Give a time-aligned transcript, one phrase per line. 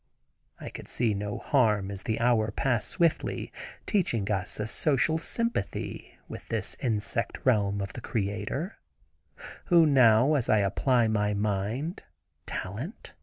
[0.59, 3.51] I could see no harm, as the hours passed swiftly,
[3.85, 8.79] teaching us a social sympathy, with this (insect) realm of the Creator,
[9.65, 12.01] who now, as I apply my mind
[12.47, 13.13] (talent?)